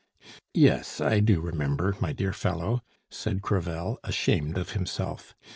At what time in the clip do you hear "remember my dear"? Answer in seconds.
1.41-2.33